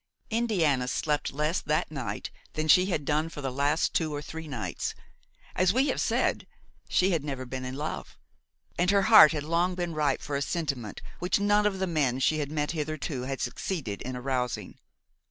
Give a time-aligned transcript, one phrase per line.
[0.31, 4.47] Indiana slept less that night than she had done for the last two or three
[4.47, 4.95] nights;
[5.55, 6.47] as we have said,
[6.89, 8.17] she had never been in love,
[8.79, 12.17] and her heart had long been ripe for a sentiment which none of the men
[12.19, 14.79] she had met hitherto had succeeded in arousing.